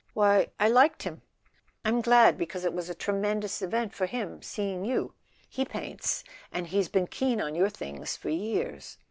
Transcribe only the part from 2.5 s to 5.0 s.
it was a tremendous event for him, seeing